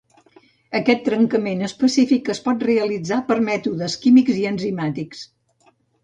[0.77, 5.21] Aquest trencament específic es pot realitzar per mètodes químics i enzimàtics.